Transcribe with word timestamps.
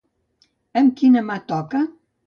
Amb 0.83 0.97
quina 1.03 1.25
mà 1.31 1.39
toca? 1.55 1.87